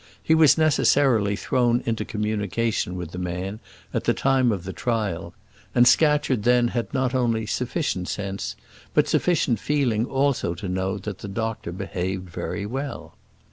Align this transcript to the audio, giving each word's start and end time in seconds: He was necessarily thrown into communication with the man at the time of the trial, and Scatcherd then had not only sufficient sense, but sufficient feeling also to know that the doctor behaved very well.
He 0.23 0.33
was 0.33 0.57
necessarily 0.57 1.35
thrown 1.35 1.83
into 1.85 2.03
communication 2.05 2.95
with 2.95 3.11
the 3.11 3.19
man 3.19 3.59
at 3.93 4.05
the 4.05 4.15
time 4.15 4.51
of 4.51 4.63
the 4.63 4.73
trial, 4.73 5.35
and 5.75 5.87
Scatcherd 5.87 6.41
then 6.41 6.69
had 6.69 6.91
not 6.91 7.13
only 7.13 7.45
sufficient 7.45 8.07
sense, 8.09 8.55
but 8.95 9.07
sufficient 9.07 9.59
feeling 9.59 10.05
also 10.07 10.55
to 10.55 10.67
know 10.67 10.97
that 10.97 11.19
the 11.19 11.27
doctor 11.27 11.71
behaved 11.71 12.31
very 12.31 12.65
well. 12.65 13.13